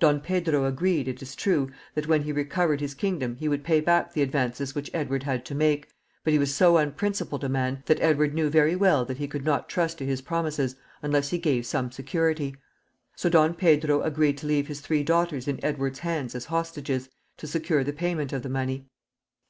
[0.00, 3.82] Don Pedro agreed, it is true, that when he recovered his kingdom he would pay
[3.82, 5.88] back the advances which Edward had to make,
[6.24, 9.44] but he was so unprincipled a man that Edward knew very well that he could
[9.44, 12.56] not trust to his promises unless he gave some security.
[13.14, 17.46] So Don Pedro agreed to leave his three daughters in Edward's hands as hostages to
[17.46, 18.88] secure the payment of the money.